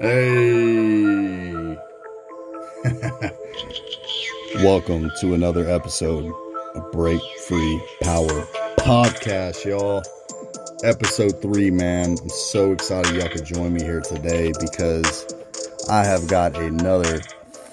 Hey. 0.00 1.76
Welcome 4.62 5.10
to 5.20 5.34
another 5.34 5.68
episode 5.68 6.32
of 6.76 6.92
Break 6.92 7.20
Free 7.48 7.82
Power 8.02 8.46
Podcast, 8.76 9.64
y'all. 9.64 10.04
Episode 10.84 11.42
three, 11.42 11.72
man. 11.72 12.10
I'm 12.10 12.28
so 12.28 12.70
excited 12.70 13.16
y'all 13.16 13.28
could 13.28 13.44
join 13.44 13.72
me 13.72 13.82
here 13.82 14.00
today 14.00 14.52
because 14.60 15.26
I 15.90 16.04
have 16.04 16.28
got 16.28 16.56
another 16.56 17.20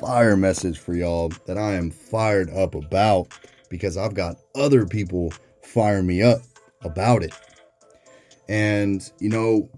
fire 0.02 0.36
message 0.36 0.80
for 0.80 0.96
y'all 0.96 1.32
that 1.46 1.60
I 1.60 1.74
am 1.74 1.92
fired 1.92 2.50
up 2.50 2.74
about 2.74 3.28
because 3.70 3.98
I've 3.98 4.16
got 4.16 4.38
other 4.56 4.88
people 4.88 5.32
firing 5.62 6.08
me 6.08 6.24
up 6.24 6.42
about 6.82 7.22
it. 7.22 7.36
And, 8.50 9.08
you 9.20 9.30
know, 9.30 9.70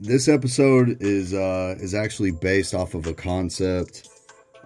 this 0.00 0.28
episode 0.28 0.96
is 1.00 1.34
uh, 1.34 1.74
is 1.80 1.94
actually 1.94 2.30
based 2.30 2.74
off 2.74 2.94
of 2.94 3.06
a 3.06 3.14
concept. 3.14 4.08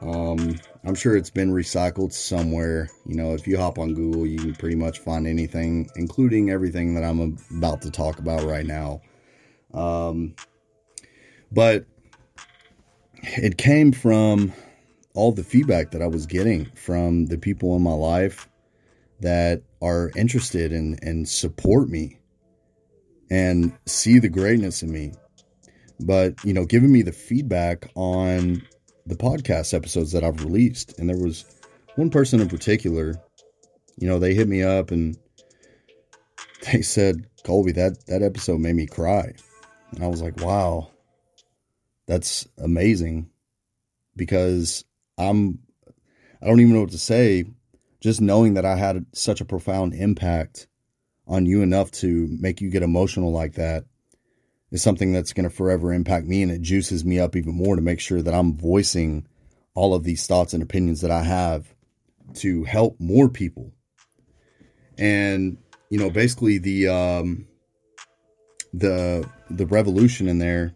Um, 0.01 0.59
I'm 0.84 0.95
sure 0.95 1.16
it's 1.16 1.30
been 1.30 1.52
recycled 1.52 2.12
somewhere. 2.12 2.89
You 3.06 3.16
know, 3.16 3.33
if 3.34 3.47
you 3.47 3.56
hop 3.56 3.79
on 3.79 3.95
Google, 3.95 4.27
you 4.27 4.39
can 4.39 4.55
pretty 4.55 4.77
much 4.77 4.98
find 4.98 5.27
anything, 5.27 5.89
including 5.97 6.51
everything 6.51 6.95
that 6.95 7.05
I'm 7.05 7.39
about 7.56 7.83
to 7.83 7.91
talk 7.91 8.19
about 8.19 8.42
right 8.42 8.66
now. 8.66 9.01
Um, 9.73 10.34
but 11.51 11.87
it 13.23 13.56
came 13.56 13.92
from 13.92 14.53
all 15.14 15.33
the 15.33 15.45
feedback 15.45 15.92
that 15.92 16.03
I 16.03 16.09
was 16.09 16.27
getting 16.27 16.67
from 16.75 17.27
the 17.27 17.39
people 17.39 17.77
in 17.77 17.83
my 17.83 17.92
life 17.92 18.48
that 19.20 19.62
are 19.80 20.11
interested 20.17 20.73
in 20.73 20.98
and 21.03 21.28
support 21.28 21.89
me 21.89 22.19
and 23.30 23.73
see 23.87 24.19
the 24.19 24.28
greatness 24.28 24.83
in 24.83 24.91
me 24.91 25.12
but 26.02 26.34
you 26.45 26.52
know, 26.52 26.65
giving 26.65 26.92
me 26.92 27.02
the 27.02 27.12
feedback 27.12 27.91
on 27.95 28.62
the 29.06 29.16
podcast 29.16 29.74
episodes 29.74 30.12
that 30.12 30.25
I've 30.25 30.45
released. 30.45 30.98
And 30.98 31.08
there 31.08 31.19
was 31.19 31.45
one 31.97 32.11
person 32.11 32.41
in 32.41 32.48
particular, 32.48 33.14
you 33.98 34.08
know, 34.08 34.19
they 34.19 34.34
hit 34.34 34.48
me 34.48 34.62
up 34.62 34.91
and 34.91 35.17
they 36.73 36.83
said, 36.83 37.27
Colby, 37.45 37.73
that 37.73 38.06
that 38.06 38.23
episode 38.23 38.61
made 38.61 38.77
me 38.77 38.86
cry. 38.86 39.33
And 39.92 40.05
I 40.05 40.06
was 40.06 40.23
like, 40.23 40.41
wow, 40.41 40.91
that's 42.06 42.47
amazing 42.58 43.30
because 44.17 44.84
I'm 45.19 45.58
I 46.41 46.47
don't 46.47 46.61
even 46.61 46.75
know 46.75 46.80
what 46.80 46.91
to 46.91 46.98
say. 46.98 47.45
Just 48.00 48.20
knowing 48.20 48.55
that 48.55 48.64
I 48.64 48.75
had 48.75 49.06
such 49.12 49.41
a 49.41 49.45
profound 49.45 49.95
impact 49.95 50.67
on 51.28 51.47
you 51.47 51.62
enough 51.62 51.92
to 51.92 52.27
make 52.41 52.61
you 52.61 52.69
get 52.69 52.83
emotional 52.83 53.30
like 53.30 53.55
that 53.55 53.84
is 54.73 54.83
something 54.83 55.12
that's 55.12 55.33
going 55.33 55.48
to 55.48 55.55
forever 55.55 55.92
impact 55.92 56.27
me 56.27 56.42
and 56.42 56.51
it 56.51 56.62
juices 56.62 57.05
me 57.05 57.20
up 57.20 57.37
even 57.37 57.55
more 57.55 57.77
to 57.77 57.83
make 57.83 58.01
sure 58.01 58.23
that 58.23 58.34
I'm 58.34 58.56
voicing 58.56 59.27
all 59.75 59.95
of 59.95 60.03
these 60.03 60.27
thoughts 60.27 60.55
and 60.55 60.62
opinions 60.62 61.03
that 61.03 61.11
I 61.11 61.23
have 61.23 61.73
to 62.37 62.64
help 62.64 62.98
more 62.98 63.29
people. 63.29 63.73
And 64.98 65.59
you 65.91 65.98
know, 65.98 66.11
basically 66.11 66.59
the 66.59 66.89
um 66.89 67.47
the 68.73 69.29
the 69.51 69.67
revolution 69.67 70.27
in 70.29 70.39
there 70.39 70.75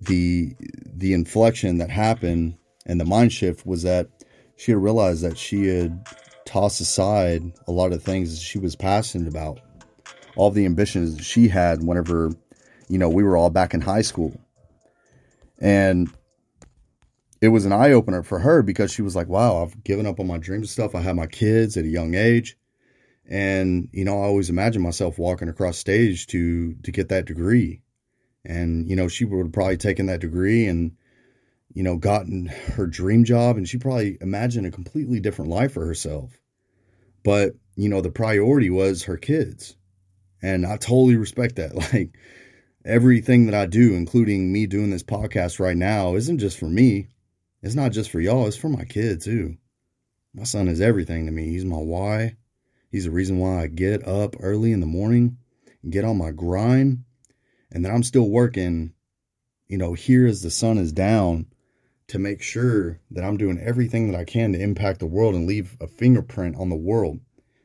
the 0.00 0.54
the 0.96 1.12
inflection 1.12 1.78
that 1.78 1.90
happened 1.90 2.56
and 2.86 2.98
the 2.98 3.04
mind 3.04 3.32
shift 3.32 3.66
was 3.66 3.82
that 3.82 4.08
she 4.56 4.72
had 4.72 4.82
realized 4.82 5.22
that 5.22 5.36
she 5.36 5.66
had 5.66 6.06
tossed 6.46 6.80
aside 6.80 7.42
a 7.66 7.72
lot 7.72 7.92
of 7.92 8.02
things 8.02 8.40
she 8.40 8.58
was 8.58 8.74
passionate 8.74 9.28
about 9.28 9.60
all 10.36 10.50
the 10.50 10.64
ambitions 10.64 11.22
she 11.24 11.48
had 11.48 11.84
whenever 11.84 12.32
you 12.90 12.98
know, 12.98 13.08
we 13.08 13.22
were 13.22 13.36
all 13.36 13.50
back 13.50 13.72
in 13.72 13.80
high 13.80 14.02
school. 14.02 14.38
And 15.60 16.10
it 17.40 17.48
was 17.48 17.64
an 17.64 17.72
eye 17.72 17.92
opener 17.92 18.24
for 18.24 18.40
her 18.40 18.62
because 18.62 18.92
she 18.92 19.00
was 19.00 19.14
like, 19.14 19.28
wow, 19.28 19.62
I've 19.62 19.82
given 19.84 20.06
up 20.06 20.18
on 20.18 20.26
my 20.26 20.38
dreams 20.38 20.62
and 20.62 20.70
stuff. 20.70 20.94
I 20.96 21.00
had 21.00 21.14
my 21.14 21.28
kids 21.28 21.76
at 21.76 21.84
a 21.84 21.88
young 21.88 22.14
age. 22.14 22.56
And, 23.28 23.88
you 23.92 24.04
know, 24.04 24.20
I 24.20 24.26
always 24.26 24.50
imagined 24.50 24.82
myself 24.82 25.18
walking 25.18 25.48
across 25.48 25.78
stage 25.78 26.26
to 26.28 26.74
to 26.82 26.90
get 26.90 27.10
that 27.10 27.26
degree. 27.26 27.80
And, 28.44 28.88
you 28.88 28.96
know, 28.96 29.06
she 29.06 29.24
would 29.24 29.38
have 29.38 29.52
probably 29.52 29.76
taken 29.76 30.06
that 30.06 30.20
degree 30.20 30.66
and, 30.66 30.96
you 31.72 31.84
know, 31.84 31.96
gotten 31.96 32.46
her 32.46 32.88
dream 32.88 33.22
job 33.22 33.56
and 33.56 33.68
she 33.68 33.78
probably 33.78 34.18
imagined 34.20 34.66
a 34.66 34.72
completely 34.72 35.20
different 35.20 35.50
life 35.50 35.72
for 35.74 35.86
herself. 35.86 36.40
But, 37.22 37.52
you 37.76 37.88
know, 37.88 38.00
the 38.00 38.10
priority 38.10 38.68
was 38.68 39.04
her 39.04 39.16
kids. 39.16 39.76
And 40.42 40.66
I 40.66 40.76
totally 40.76 41.16
respect 41.16 41.56
that. 41.56 41.74
Like, 41.92 42.16
everything 42.84 43.46
that 43.46 43.54
I 43.54 43.66
do, 43.66 43.94
including 43.94 44.52
me 44.52 44.66
doing 44.66 44.90
this 44.90 45.02
podcast 45.02 45.60
right 45.60 45.76
now, 45.76 46.14
isn't 46.14 46.38
just 46.38 46.58
for 46.58 46.68
me. 46.68 47.08
It's 47.62 47.74
not 47.74 47.92
just 47.92 48.10
for 48.10 48.20
y'all, 48.20 48.46
it's 48.46 48.56
for 48.56 48.68
my 48.68 48.84
kid 48.84 49.20
too. 49.20 49.56
My 50.34 50.44
son 50.44 50.68
is 50.68 50.80
everything 50.80 51.26
to 51.26 51.32
me. 51.32 51.46
He's 51.46 51.64
my 51.64 51.76
why. 51.76 52.36
He's 52.90 53.04
the 53.04 53.10
reason 53.10 53.38
why 53.38 53.62
I 53.62 53.66
get 53.66 54.06
up 54.06 54.36
early 54.40 54.72
in 54.72 54.80
the 54.80 54.86
morning 54.86 55.36
and 55.82 55.92
get 55.92 56.04
on 56.04 56.18
my 56.18 56.30
grind. 56.30 57.04
And 57.70 57.84
then 57.84 57.92
I'm 57.92 58.02
still 58.02 58.28
working, 58.28 58.94
you 59.68 59.78
know, 59.78 59.92
here 59.92 60.26
as 60.26 60.42
the 60.42 60.50
sun 60.50 60.78
is 60.78 60.92
down 60.92 61.46
to 62.08 62.18
make 62.18 62.42
sure 62.42 62.98
that 63.12 63.22
I'm 63.22 63.36
doing 63.36 63.60
everything 63.60 64.10
that 64.10 64.18
I 64.18 64.24
can 64.24 64.52
to 64.52 64.60
impact 64.60 64.98
the 64.98 65.06
world 65.06 65.34
and 65.34 65.46
leave 65.46 65.76
a 65.80 65.86
fingerprint 65.86 66.56
on 66.56 66.68
the 66.68 66.76
world. 66.76 67.20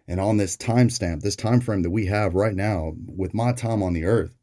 And 0.08 0.20
on 0.20 0.38
this 0.38 0.56
timestamp, 0.56 1.22
this 1.22 1.36
time 1.36 1.62
frame 1.62 1.82
that 1.82 1.90
we 1.90 2.06
have 2.06 2.36
right 2.36 2.54
now 2.54 2.94
with 3.08 3.34
my 3.34 3.54
time 3.54 3.82
on 3.82 3.94
the 3.94 4.06
earth, 4.06 4.35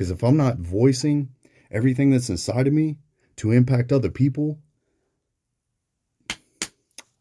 because 0.00 0.10
if 0.10 0.24
I'm 0.24 0.38
not 0.38 0.56
voicing 0.56 1.28
everything 1.70 2.08
that's 2.08 2.30
inside 2.30 2.66
of 2.66 2.72
me 2.72 2.96
to 3.36 3.50
impact 3.50 3.92
other 3.92 4.08
people, 4.08 4.58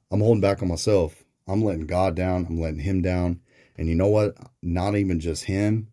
I'm 0.09 0.21
holding 0.21 0.39
back 0.39 0.61
on 0.61 0.69
myself. 0.69 1.25
I'm 1.45 1.61
letting 1.61 1.87
God 1.87 2.15
down. 2.15 2.45
I'm 2.45 2.57
letting 2.57 2.79
Him 2.79 3.01
down. 3.01 3.41
And 3.77 3.89
you 3.89 3.95
know 3.95 4.07
what? 4.07 4.37
Not 4.61 4.95
even 4.95 5.19
just 5.19 5.43
Him, 5.43 5.89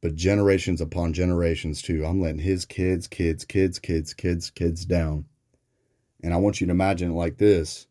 but 0.00 0.14
generations 0.14 0.80
upon 0.80 1.12
generations 1.12 1.82
too. 1.82 2.06
I'm 2.06 2.20
letting 2.20 2.38
His 2.38 2.64
kids, 2.64 3.08
kids, 3.08 3.44
kids, 3.44 3.80
kids, 3.80 4.14
kids, 4.14 4.50
kids 4.50 4.84
down. 4.84 5.24
And 6.22 6.32
I 6.32 6.36
want 6.36 6.60
you 6.60 6.68
to 6.68 6.72
imagine 6.72 7.10
it 7.10 7.14
like 7.14 7.38
this 7.38 7.88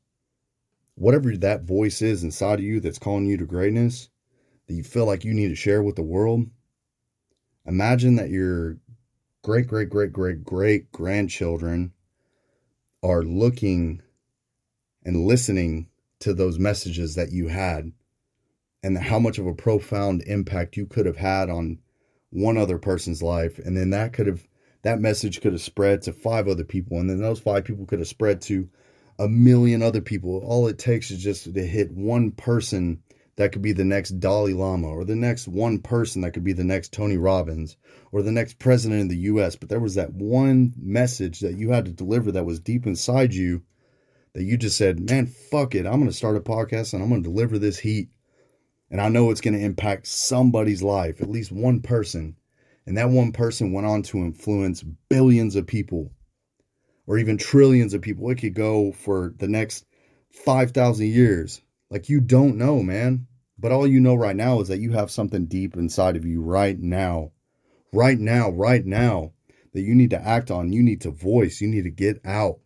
whatever 0.96 1.36
that 1.36 1.64
voice 1.64 2.02
is 2.02 2.24
inside 2.24 2.60
of 2.60 2.66
you 2.66 2.80
that's 2.80 2.98
calling 2.98 3.26
you 3.26 3.36
to 3.36 3.46
greatness, 3.46 4.08
that 4.68 4.74
you 4.74 4.86
feel 4.86 5.06
like 5.06 5.26
you 5.26 5.34
need 5.34 5.50
to 5.50 5.56
share 5.56 5.84
with 5.84 5.98
the 5.98 6.02
world, 6.02 6.50
Imagine 7.68 8.16
that 8.16 8.30
your 8.30 8.78
great, 9.44 9.68
great, 9.68 9.90
great, 9.90 10.14
great, 10.14 10.44
great 10.44 10.92
grandchildren 10.92 11.92
are 13.04 13.24
looking 13.24 14.02
and 15.04 15.26
listening 15.26 15.88
to 16.20 16.34
those 16.34 16.58
messages 16.58 17.16
that 17.16 17.32
you 17.32 17.48
had 17.50 17.92
and 18.84 18.98
how 18.98 19.20
much 19.20 19.38
of 19.38 19.46
a 19.46 19.54
profound 19.54 20.24
impact 20.24 20.78
you 20.78 20.86
could 20.86 21.06
have 21.06 21.18
had 21.18 21.50
on 21.50 21.80
one 22.30 22.58
other 22.58 22.78
person's 22.78 23.22
life. 23.22 23.60
And 23.60 23.76
then 23.76 23.90
that 23.92 24.14
could 24.14 24.28
have 24.28 24.48
that 24.84 25.00
message 25.02 25.42
could 25.42 25.52
have 25.52 25.62
spread 25.62 26.04
to 26.04 26.14
five 26.14 26.48
other 26.48 26.64
people. 26.64 27.00
And 27.00 27.10
then 27.10 27.20
those 27.20 27.40
five 27.40 27.66
people 27.66 27.86
could 27.86 28.00
have 28.00 28.08
spread 28.08 28.42
to 28.44 28.70
a 29.20 29.28
million 29.28 29.82
other 29.82 30.02
people. 30.02 30.38
All 30.46 30.68
it 30.68 30.78
takes 30.78 31.12
is 31.12 31.22
just 31.22 31.54
to 31.54 31.66
hit 31.66 31.92
one 31.92 32.32
person 32.32 33.02
that 33.38 33.52
could 33.52 33.62
be 33.62 33.72
the 33.72 33.86
next 33.86 34.20
Dalai 34.20 34.54
Lama 34.54 34.88
or 34.88 35.06
the 35.06 35.16
next 35.16 35.48
one 35.48 35.80
person 35.80 36.22
that 36.22 36.32
could 36.32 36.44
be 36.44 36.54
the 36.54 36.64
next 36.64 36.92
Tony 36.92 37.18
Robbins 37.18 37.78
or 38.12 38.24
the 38.24 38.32
next 38.32 38.58
president 38.58 39.00
in 39.00 39.08
the 39.08 39.18
US. 39.18 39.56
But 39.56 39.70
there 39.70 39.80
was 39.80 39.96
that 39.96 40.14
one 40.14 40.74
message 40.76 41.40
that 41.42 41.58
you 41.58 41.72
had 41.72 41.86
to 41.86 41.92
deliver 41.92 42.32
that 42.32 42.46
was 42.46 42.60
deep 42.60 42.88
inside 42.88 43.34
you 43.34 43.62
that 44.34 44.44
you 44.44 44.58
just 44.58 44.78
said, 44.78 45.08
man, 45.08 45.28
fuck 45.28 45.76
it. 45.76 45.86
I'm 45.86 46.00
going 46.00 46.08
to 46.08 46.14
start 46.14 46.36
a 46.36 46.42
podcast 46.42 46.94
and 46.94 47.02
I'm 47.02 47.10
going 47.10 47.24
to 47.24 47.30
deliver 47.30 47.60
this 47.60 47.78
heat. 47.78 48.10
And 48.90 49.00
I 49.00 49.10
know 49.10 49.30
it's 49.30 49.42
going 49.42 49.54
to 49.54 49.64
impact 49.64 50.08
somebody's 50.08 50.82
life, 50.82 51.22
at 51.22 51.30
least 51.30 51.52
one 51.52 51.82
person. 51.82 52.38
And 52.88 52.98
that 52.98 53.10
one 53.10 53.34
person 53.34 53.74
went 53.74 53.86
on 53.86 54.02
to 54.04 54.18
influence 54.20 54.84
billions 55.10 55.56
of 55.56 55.68
people 55.68 56.12
or 57.06 57.18
even 57.18 57.38
trillions 57.38 57.94
of 57.94 58.02
people. 58.02 58.30
It 58.32 58.40
could 58.40 58.56
go 58.56 58.94
for 58.94 59.34
the 59.38 59.48
next 59.48 59.86
5,000 60.32 61.06
years. 61.06 61.62
Like 61.90 62.10
you 62.10 62.20
don't 62.20 62.58
know, 62.58 62.82
man. 62.82 63.28
But 63.60 63.72
all 63.72 63.88
you 63.88 64.00
know 64.00 64.16
right 64.16 64.36
now 64.36 64.60
is 64.62 64.68
that 64.68 64.80
you 64.80 64.92
have 64.92 65.10
something 65.10 65.46
deep 65.46 65.76
inside 65.76 66.16
of 66.16 66.26
you 66.26 66.42
right 66.42 66.78
now. 66.80 67.32
Right 67.92 68.20
now, 68.20 68.50
right 68.50 68.86
now 68.86 69.32
that 69.74 69.82
you 69.82 69.96
need 69.96 70.12
to 70.12 70.22
act 70.22 70.52
on, 70.52 70.74
you 70.74 70.84
need 70.84 71.02
to 71.02 71.12
voice, 71.12 71.62
you 71.62 71.68
need 71.68 71.84
to 71.84 71.90
get 71.90 72.20
out. 72.26 72.60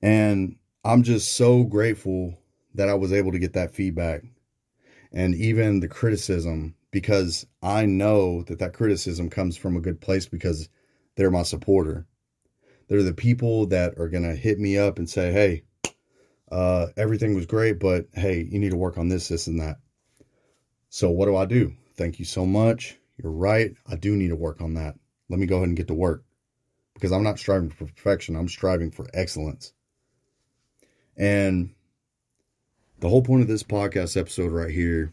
And 0.00 0.56
I'm 0.84 1.02
just 1.02 1.34
so 1.34 1.64
grateful 1.64 2.38
that 2.74 2.88
I 2.88 2.94
was 2.94 3.12
able 3.12 3.32
to 3.32 3.38
get 3.38 3.52
that 3.54 3.74
feedback 3.74 4.22
and 5.12 5.34
even 5.34 5.80
the 5.80 5.88
criticism 5.88 6.74
because 6.90 7.46
I 7.62 7.86
know 7.86 8.42
that 8.44 8.58
that 8.60 8.72
criticism 8.72 9.28
comes 9.28 9.56
from 9.56 9.76
a 9.76 9.80
good 9.80 10.00
place 10.00 10.26
because 10.26 10.68
they're 11.16 11.30
my 11.30 11.42
supporter. 11.42 12.06
They're 12.88 13.02
the 13.02 13.12
people 13.12 13.66
that 13.66 13.98
are 13.98 14.08
going 14.08 14.24
to 14.24 14.34
hit 14.34 14.58
me 14.58 14.76
up 14.78 14.98
and 14.98 15.08
say, 15.08 15.32
"Hey, 15.32 15.62
uh, 16.50 16.86
everything 16.96 17.34
was 17.34 17.46
great, 17.46 17.78
but 17.78 18.06
hey, 18.12 18.46
you 18.50 18.58
need 18.58 18.70
to 18.70 18.76
work 18.76 18.98
on 18.98 19.08
this, 19.08 19.28
this, 19.28 19.46
and 19.46 19.60
that. 19.60 19.76
So, 20.88 21.10
what 21.10 21.26
do 21.26 21.36
I 21.36 21.44
do? 21.44 21.74
Thank 21.96 22.18
you 22.18 22.24
so 22.24 22.44
much. 22.44 22.96
You're 23.22 23.32
right. 23.32 23.74
I 23.88 23.96
do 23.96 24.16
need 24.16 24.28
to 24.28 24.36
work 24.36 24.60
on 24.60 24.74
that. 24.74 24.96
Let 25.28 25.38
me 25.38 25.46
go 25.46 25.56
ahead 25.56 25.68
and 25.68 25.76
get 25.76 25.88
to 25.88 25.94
work. 25.94 26.24
because 26.94 27.12
I'm 27.12 27.22
not 27.22 27.38
striving 27.38 27.70
for 27.70 27.86
perfection. 27.86 28.36
I'm 28.36 28.48
striving 28.48 28.90
for 28.90 29.06
excellence. 29.14 29.72
And 31.16 31.74
the 32.98 33.08
whole 33.08 33.22
point 33.22 33.42
of 33.42 33.48
this 33.48 33.62
podcast 33.62 34.16
episode 34.16 34.52
right 34.52 34.70
here 34.70 35.12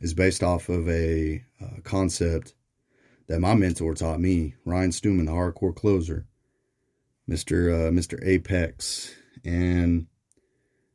is 0.00 0.14
based 0.14 0.42
off 0.42 0.68
of 0.68 0.88
a 0.88 1.44
uh, 1.62 1.80
concept 1.84 2.54
that 3.28 3.40
my 3.40 3.54
mentor 3.54 3.94
taught 3.94 4.20
me, 4.20 4.54
Ryan 4.64 4.92
Stewman, 4.92 5.26
the 5.26 5.32
hardcore 5.32 5.74
closer, 5.74 6.26
Mr. 7.28 7.88
Uh, 7.88 7.90
Mr. 7.90 8.18
Apex, 8.26 9.14
and 9.44 10.06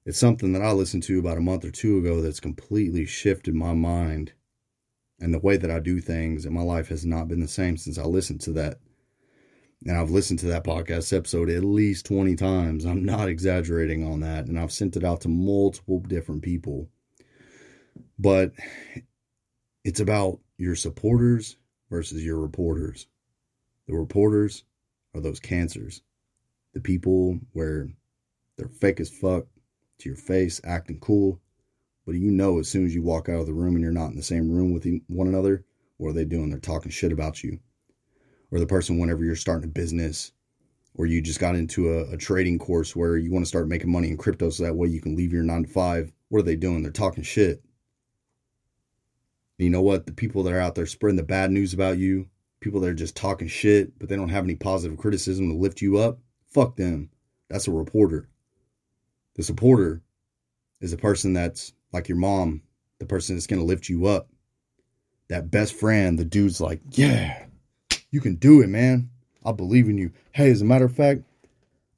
it's 0.10 0.18
something 0.18 0.54
that 0.54 0.64
I 0.64 0.72
listened 0.72 1.04
to 1.04 1.20
about 1.20 1.38
a 1.38 1.42
month 1.42 1.64
or 1.64 1.70
two 1.70 2.00
ago 2.00 2.20
that's 2.20 2.40
completely 2.40 3.06
shifted 3.06 3.54
my 3.54 3.76
mind 3.76 4.34
and 5.20 5.32
the 5.32 5.38
way 5.38 5.56
that 5.56 5.70
I 5.70 5.78
do 5.78 6.00
things, 6.00 6.46
and 6.46 6.56
my 6.56 6.64
life 6.64 6.88
has 6.88 7.06
not 7.06 7.28
been 7.28 7.42
the 7.42 7.48
same 7.48 7.78
since 7.78 8.00
I 8.00 8.06
listened 8.06 8.42
to 8.42 8.52
that. 8.54 8.80
And 9.86 9.96
I've 9.96 10.10
listened 10.10 10.40
to 10.40 10.48
that 10.48 10.64
podcast 10.64 11.16
episode 11.16 11.52
at 11.52 11.64
least 11.64 12.08
20 12.08 12.36
times. 12.38 12.86
I'm 12.86 13.06
not 13.06 13.30
exaggerating 13.30 14.04
on 14.04 14.22
that. 14.22 14.48
And 14.48 14.60
I've 14.60 14.72
sent 14.72 14.98
it 14.98 15.04
out 15.04 15.22
to 15.22 15.28
multiple 15.28 16.00
different 16.00 16.42
people. 16.42 16.90
But 18.18 18.54
it's 19.84 20.00
about 20.00 20.40
your 20.58 20.76
supporters 20.76 21.56
versus 21.92 22.26
your 22.26 22.40
reporters. 22.40 23.06
The 23.86 23.94
reporters 23.94 24.64
are 25.14 25.22
those 25.22 25.40
cancers. 25.40 26.02
The 26.74 26.82
people 26.82 27.40
where 27.54 27.90
they're 28.58 28.70
fake 28.70 29.02
as 29.02 29.12
fuck 29.12 29.46
to 30.00 30.10
your 30.10 30.18
face, 30.18 30.60
acting 30.64 31.00
cool. 31.00 31.40
But 32.06 32.16
you 32.16 32.32
know, 32.32 32.60
as 32.60 32.68
soon 32.68 32.86
as 32.86 32.96
you 32.96 33.04
walk 33.04 33.30
out 33.30 33.42
of 33.42 33.46
the 33.46 33.54
room 33.54 33.76
and 33.76 33.84
you're 33.84 33.92
not 33.92 34.10
in 34.10 34.16
the 34.16 34.24
same 34.24 34.50
room 34.50 34.74
with 34.74 34.88
one 35.08 35.28
another, 35.28 35.64
what 35.98 36.10
are 36.10 36.14
they 36.14 36.26
doing? 36.26 36.50
They're 36.50 36.60
talking 36.60 36.92
shit 36.92 37.12
about 37.12 37.44
you 37.44 37.60
or 38.52 38.60
the 38.60 38.66
person 38.66 38.98
whenever 38.98 39.24
you're 39.24 39.36
starting 39.36 39.70
a 39.70 39.72
business 39.72 40.32
or 40.96 41.06
you 41.06 41.22
just 41.22 41.40
got 41.40 41.56
into 41.56 41.94
a, 41.94 42.14
a, 42.14 42.18
trading 42.18 42.58
course 42.58 42.96
where 42.96 43.16
you 43.16 43.32
want 43.32 43.46
to 43.46 43.50
start 43.50 43.68
making 43.68 43.92
money 43.92 44.10
in 44.10 44.18
crypto 44.18 44.50
so 44.50 44.64
that 44.64 44.76
way 44.76 44.88
you 44.88 45.02
can 45.02 45.16
leave 45.16 45.32
your 45.32 45.44
nine 45.44 45.64
to 45.64 45.70
five. 45.70 46.12
What 46.30 46.40
are 46.40 46.44
they 46.44 46.56
doing? 46.56 46.82
They're 46.82 46.92
talking 46.92 47.24
shit. 47.24 47.64
And 49.58 49.66
you 49.66 49.70
know 49.70 49.82
what? 49.82 50.06
The 50.06 50.14
people 50.14 50.44
that 50.44 50.54
are 50.54 50.60
out 50.60 50.76
there 50.76 50.86
spreading 50.86 51.18
the 51.18 51.24
bad 51.24 51.52
news 51.52 51.74
about 51.74 51.98
you, 51.98 52.28
people 52.60 52.80
that 52.82 52.90
are 52.90 52.94
just 52.94 53.16
talking 53.16 53.48
shit, 53.48 53.98
but 54.00 54.10
they 54.10 54.16
don't 54.16 54.30
have 54.30 54.44
any 54.44 54.56
positive 54.56 54.98
criticism 54.98 55.50
to 55.50 55.56
lift 55.56 55.82
you 55.82 55.98
up, 55.98 56.20
fuck 56.48 56.76
them. 56.76 57.10
That's 57.50 57.68
a 57.68 57.72
reporter. 57.72 58.30
The 59.40 59.46
supporter 59.46 60.02
is 60.82 60.92
a 60.92 60.98
person 60.98 61.32
that's 61.32 61.72
like 61.94 62.10
your 62.10 62.18
mom, 62.18 62.62
the 63.00 63.06
person 63.06 63.38
that's 63.38 63.48
going 63.48 63.62
to 63.62 63.66
lift 63.66 63.88
you 63.88 64.06
up. 64.06 64.28
That 65.30 65.50
best 65.50 65.76
friend, 65.76 66.20
the 66.20 66.26
dude's 66.26 66.60
like, 66.60 66.82
yeah, 66.90 67.46
you 68.12 68.20
can 68.20 68.36
do 68.36 68.60
it, 68.60 68.68
man. 68.68 69.10
I 69.46 69.54
believe 69.54 69.88
in 69.88 69.98
you. 69.98 70.12
Hey, 70.34 70.52
as 70.52 70.62
a 70.62 70.66
matter 70.66 70.84
of 70.84 70.94
fact, 70.94 71.22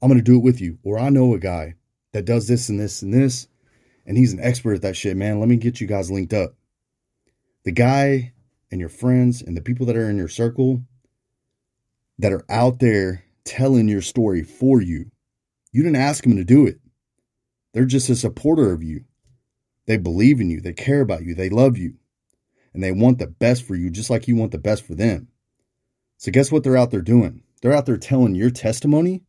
I'm 0.00 0.08
going 0.08 0.20
to 0.20 0.24
do 0.24 0.36
it 0.36 0.44
with 0.44 0.60
you. 0.60 0.78
Or 0.84 1.00
I 1.00 1.08
know 1.08 1.34
a 1.34 1.38
guy 1.40 1.74
that 2.12 2.26
does 2.26 2.46
this 2.46 2.68
and 2.68 2.78
this 2.78 3.02
and 3.02 3.12
this, 3.12 3.48
and 4.06 4.16
he's 4.16 4.32
an 4.32 4.38
expert 4.40 4.74
at 4.74 4.82
that 4.82 4.96
shit, 4.96 5.16
man. 5.16 5.40
Let 5.40 5.48
me 5.48 5.56
get 5.56 5.80
you 5.80 5.88
guys 5.88 6.12
linked 6.12 6.32
up. 6.32 6.54
The 7.64 7.72
guy 7.72 8.34
and 8.70 8.78
your 8.78 8.88
friends 8.88 9.42
and 9.42 9.56
the 9.56 9.62
people 9.62 9.86
that 9.86 9.96
are 9.96 10.08
in 10.08 10.16
your 10.16 10.28
circle 10.28 10.84
that 12.20 12.32
are 12.32 12.44
out 12.48 12.78
there 12.78 13.24
telling 13.42 13.88
your 13.88 14.00
story 14.00 14.44
for 14.44 14.80
you, 14.80 15.10
you 15.72 15.82
didn't 15.82 15.96
ask 15.96 16.22
them 16.22 16.36
to 16.36 16.44
do 16.44 16.66
it. 16.66 16.78
They're 17.72 17.84
just 17.84 18.10
a 18.10 18.16
supporter 18.16 18.72
of 18.72 18.82
you. 18.82 19.04
They 19.86 19.96
believe 19.96 20.40
in 20.40 20.50
you, 20.50 20.60
they 20.60 20.72
care 20.72 21.00
about 21.00 21.24
you, 21.24 21.34
they 21.34 21.50
love 21.50 21.76
you, 21.76 21.94
and 22.72 22.82
they 22.82 22.92
want 22.92 23.18
the 23.18 23.26
best 23.26 23.64
for 23.64 23.74
you 23.74 23.90
just 23.90 24.10
like 24.10 24.28
you 24.28 24.36
want 24.36 24.52
the 24.52 24.58
best 24.58 24.86
for 24.86 24.94
them. 24.94 25.28
So, 26.18 26.30
guess 26.30 26.52
what 26.52 26.62
they're 26.62 26.76
out 26.76 26.92
there 26.92 27.02
doing? 27.02 27.42
They're 27.60 27.72
out 27.72 27.86
there 27.86 27.96
telling 27.96 28.34
your 28.34 28.50
testimony, 28.50 29.22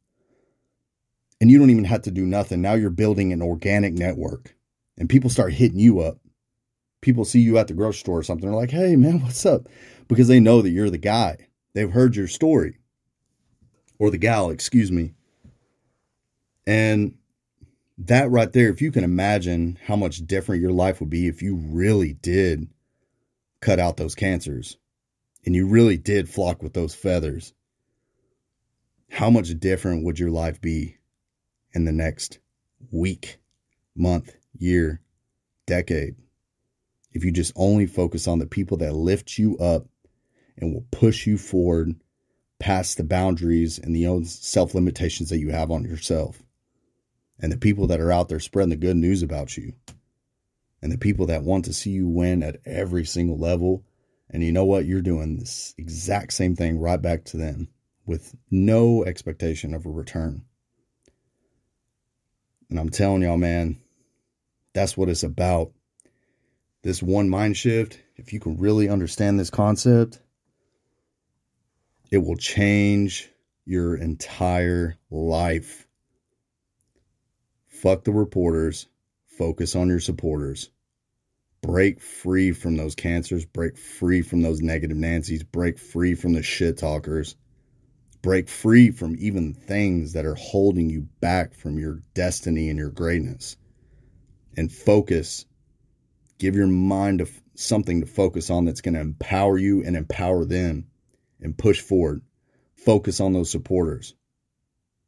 and 1.41 1.49
you 1.49 1.57
don't 1.57 1.71
even 1.71 1.85
have 1.85 2.03
to 2.03 2.11
do 2.11 2.25
nothing. 2.25 2.61
Now 2.61 2.73
you're 2.73 2.91
building 2.91 3.33
an 3.33 3.41
organic 3.41 3.93
network, 3.93 4.55
and 4.97 5.09
people 5.09 5.29
start 5.29 5.53
hitting 5.53 5.79
you 5.79 6.01
up. 6.01 6.19
People 7.01 7.25
see 7.25 7.39
you 7.39 7.57
at 7.57 7.67
the 7.67 7.73
grocery 7.73 7.99
store 7.99 8.19
or 8.19 8.23
something. 8.23 8.47
They're 8.49 8.57
like, 8.57 8.71
hey, 8.71 8.95
man, 8.95 9.21
what's 9.21 9.45
up? 9.45 9.67
Because 10.07 10.27
they 10.27 10.39
know 10.39 10.61
that 10.61 10.69
you're 10.69 10.91
the 10.91 10.97
guy. 10.97 11.47
They've 11.73 11.91
heard 11.91 12.15
your 12.15 12.27
story, 12.27 12.77
or 13.97 14.11
the 14.11 14.19
gal, 14.19 14.51
excuse 14.51 14.91
me. 14.91 15.13
And 16.67 17.15
that 17.97 18.31
right 18.31 18.51
there, 18.51 18.69
if 18.69 18.81
you 18.81 18.91
can 18.91 19.03
imagine 19.03 19.77
how 19.85 19.95
much 19.95 20.25
different 20.25 20.61
your 20.61 20.71
life 20.71 20.99
would 20.99 21.09
be 21.09 21.27
if 21.27 21.41
you 21.41 21.55
really 21.55 22.13
did 22.13 22.67
cut 23.61 23.79
out 23.79 23.97
those 23.97 24.15
cancers 24.15 24.77
and 25.45 25.55
you 25.55 25.67
really 25.67 25.97
did 25.97 26.29
flock 26.29 26.63
with 26.63 26.73
those 26.73 26.95
feathers, 26.95 27.53
how 29.09 29.29
much 29.29 29.57
different 29.59 30.03
would 30.03 30.19
your 30.19 30.31
life 30.31 30.59
be 30.59 30.97
in 31.73 31.85
the 31.85 31.91
next 31.91 32.39
week, 32.91 33.39
month, 33.95 34.35
year, 34.57 35.01
decade? 35.65 36.15
If 37.11 37.23
you 37.23 37.31
just 37.31 37.53
only 37.55 37.85
focus 37.85 38.27
on 38.27 38.39
the 38.39 38.47
people 38.47 38.77
that 38.77 38.95
lift 38.95 39.37
you 39.37 39.55
up 39.57 39.85
and 40.57 40.73
will 40.73 40.85
push 40.91 41.27
you 41.27 41.37
forward 41.37 41.95
past 42.59 42.97
the 42.97 43.03
boundaries 43.03 43.77
and 43.77 43.95
the 43.95 44.07
own 44.07 44.25
self 44.25 44.73
limitations 44.73 45.29
that 45.29 45.39
you 45.39 45.51
have 45.51 45.69
on 45.69 45.83
yourself, 45.83 46.42
and 47.39 47.51
the 47.51 47.57
people 47.57 47.87
that 47.87 47.99
are 47.99 48.11
out 48.11 48.29
there 48.29 48.39
spreading 48.39 48.69
the 48.69 48.75
good 48.75 48.97
news 48.97 49.23
about 49.23 49.57
you, 49.57 49.73
and 50.81 50.91
the 50.91 50.97
people 50.97 51.25
that 51.27 51.43
want 51.43 51.65
to 51.65 51.73
see 51.73 51.91
you 51.91 52.07
win 52.07 52.43
at 52.43 52.59
every 52.65 53.05
single 53.05 53.37
level 53.37 53.83
and 54.33 54.43
you 54.43 54.51
know 54.51 54.65
what? 54.65 54.85
You're 54.85 55.01
doing 55.01 55.37
this 55.37 55.75
exact 55.77 56.33
same 56.33 56.55
thing 56.55 56.79
right 56.79 57.01
back 57.01 57.23
to 57.25 57.37
them 57.37 57.69
with 58.05 58.35
no 58.49 59.05
expectation 59.05 59.75
of 59.75 59.85
a 59.85 59.89
return. 59.89 60.43
And 62.69 62.79
I'm 62.79 62.89
telling 62.89 63.21
y'all, 63.21 63.37
man, 63.37 63.79
that's 64.73 64.97
what 64.97 65.07
it's 65.07 65.21
about. 65.21 65.71
This 66.81 67.03
one 67.03 67.29
mind 67.29 67.55
shift, 67.55 68.01
if 68.15 68.33
you 68.33 68.39
can 68.39 68.57
really 68.57 68.89
understand 68.89 69.39
this 69.39 69.51
concept, 69.51 70.19
it 72.11 72.17
will 72.17 72.35
change 72.35 73.29
your 73.65 73.95
entire 73.95 74.97
life. 75.11 75.87
Fuck 77.83 78.05
the 78.05 78.13
reporters, 78.13 78.87
focus 79.27 79.75
on 79.75 79.89
your 79.89 79.99
supporters 79.99 80.69
break 81.61 81.99
free 82.01 82.53
from 82.53 82.77
those 82.77 82.95
cancers, 82.95 83.45
break 83.45 83.77
free 83.77 84.21
from 84.21 84.41
those 84.41 84.61
negative 84.61 84.97
Nancy's, 84.97 85.43
break 85.43 85.77
free 85.77 86.15
from 86.15 86.33
the 86.33 86.43
shit 86.43 86.77
talkers, 86.77 87.35
break 88.21 88.47
free 88.47 88.89
from 88.89 89.17
even 89.19 89.53
things 89.53 90.13
that 90.13 90.25
are 90.25 90.35
holding 90.35 90.89
you 90.89 91.07
back 91.19 91.53
from 91.53 91.77
your 91.77 91.99
destiny 92.13 92.69
and 92.69 92.79
your 92.79 92.89
greatness. 92.89 93.57
And 94.55 94.71
focus, 94.71 95.45
give 96.37 96.55
your 96.55 96.67
mind 96.67 97.27
something 97.55 97.99
to 97.99 98.07
focus 98.07 98.49
on 98.49 98.63
that's 98.63 98.81
going 98.81 98.95
to 98.95 99.01
empower 99.01 99.57
you 99.57 99.83
and 99.83 99.97
empower 99.97 100.45
them 100.45 100.87
and 101.41 101.57
push 101.57 101.81
forward. 101.81 102.21
Focus 102.75 103.19
on 103.19 103.33
those 103.33 103.51
supporters. 103.51 104.15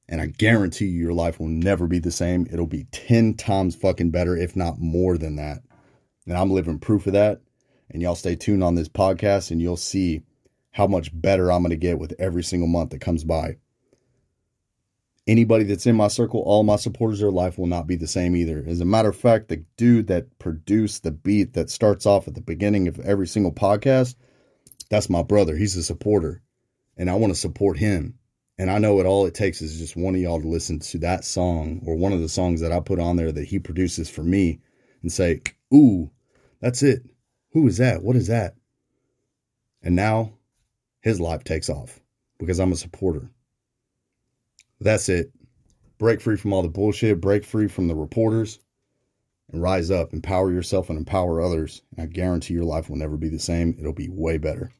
And 0.07 0.21
I 0.21 0.27
guarantee 0.27 0.85
you, 0.85 0.99
your 0.99 1.13
life 1.13 1.39
will 1.39 1.47
never 1.47 1.87
be 1.87 1.99
the 1.99 2.11
same. 2.11 2.47
It'll 2.51 2.67
be 2.67 2.85
10 2.91 3.35
times 3.35 3.75
fucking 3.75 4.11
better, 4.11 4.37
if 4.37 4.55
not 4.55 4.79
more 4.79 5.17
than 5.17 5.35
that. 5.37 5.63
And 6.27 6.37
I'm 6.37 6.51
living 6.51 6.79
proof 6.79 7.07
of 7.07 7.13
that. 7.13 7.41
And 7.89 8.01
y'all 8.01 8.15
stay 8.15 8.35
tuned 8.35 8.63
on 8.63 8.75
this 8.75 8.89
podcast 8.89 9.51
and 9.51 9.61
you'll 9.61 9.77
see 9.77 10.21
how 10.71 10.87
much 10.87 11.09
better 11.13 11.51
I'm 11.51 11.61
going 11.61 11.69
to 11.71 11.77
get 11.77 11.99
with 11.99 12.13
every 12.19 12.43
single 12.43 12.67
month 12.67 12.91
that 12.91 13.01
comes 13.01 13.23
by. 13.23 13.57
Anybody 15.27 15.63
that's 15.63 15.87
in 15.87 15.95
my 15.95 16.07
circle, 16.07 16.41
all 16.41 16.63
my 16.63 16.75
supporters, 16.75 17.19
their 17.19 17.31
life 17.31 17.57
will 17.57 17.65
not 17.65 17.87
be 17.87 17.95
the 17.95 18.07
same 18.07 18.35
either. 18.35 18.63
As 18.67 18.81
a 18.81 18.85
matter 18.85 19.09
of 19.09 19.15
fact, 19.15 19.47
the 19.47 19.63
dude 19.77 20.07
that 20.07 20.37
produced 20.37 21.01
the 21.01 21.11
beat 21.11 21.53
that 21.53 21.71
starts 21.71 22.05
off 22.05 22.27
at 22.27 22.35
the 22.35 22.41
beginning 22.41 22.87
of 22.87 22.99
every 22.99 23.25
single 23.25 23.51
podcast, 23.51 24.15
that's 24.89 25.09
my 25.09 25.23
brother. 25.23 25.55
He's 25.55 25.75
a 25.75 25.83
supporter. 25.83 26.43
And 26.95 27.09
I 27.09 27.15
want 27.15 27.33
to 27.33 27.39
support 27.39 27.77
him. 27.77 28.19
And 28.57 28.71
I 28.71 28.77
know 28.77 28.95
what 28.95 29.05
all 29.05 29.25
it 29.25 29.33
takes 29.33 29.61
is 29.61 29.77
just 29.77 29.97
one 29.97 30.15
of 30.15 30.21
y'all 30.21 30.41
to 30.41 30.47
listen 30.47 30.79
to 30.79 30.97
that 30.99 31.25
song 31.25 31.81
or 31.85 31.95
one 31.95 32.13
of 32.13 32.21
the 32.21 32.29
songs 32.29 32.61
that 32.61 32.71
I 32.71 32.79
put 32.79 32.99
on 32.99 33.17
there 33.17 33.31
that 33.31 33.47
he 33.47 33.59
produces 33.59 34.09
for 34.09 34.23
me 34.23 34.61
and 35.01 35.11
say, 35.11 35.41
Ooh, 35.73 36.09
that's 36.61 36.81
it. 36.81 37.03
Who 37.51 37.67
is 37.67 37.77
that? 37.77 38.01
What 38.01 38.15
is 38.15 38.27
that? 38.27 38.55
And 39.83 39.95
now 39.95 40.33
his 41.01 41.19
life 41.19 41.43
takes 41.43 41.69
off 41.69 41.99
because 42.39 42.59
I'm 42.59 42.71
a 42.71 42.77
supporter. 42.77 43.29
That's 44.79 45.09
it. 45.09 45.31
Break 45.97 46.21
free 46.21 46.37
from 46.37 46.53
all 46.53 46.61
the 46.61 46.67
bullshit, 46.67 47.21
break 47.21 47.45
free 47.45 47.67
from 47.67 47.87
the 47.87 47.95
reporters, 47.95 48.59
and 49.51 49.61
rise 49.61 49.91
up. 49.91 50.13
Empower 50.13 50.51
yourself 50.51 50.89
and 50.89 50.97
empower 50.97 51.41
others. 51.41 51.81
And 51.91 52.03
I 52.03 52.07
guarantee 52.07 52.53
your 52.53 52.65
life 52.65 52.89
will 52.89 52.97
never 52.97 53.17
be 53.17 53.29
the 53.29 53.39
same. 53.39 53.75
It'll 53.79 53.93
be 53.93 54.09
way 54.09 54.37
better. 54.37 54.71